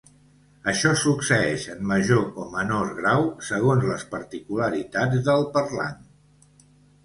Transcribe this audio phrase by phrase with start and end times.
[0.71, 6.05] Això succeeix en major o menor grau, segons les particularitats del parlant.